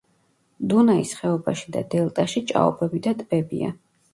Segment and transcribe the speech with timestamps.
[0.71, 3.75] დუნაის ხეობაში და დელტაში ჭაობები და ტბებია.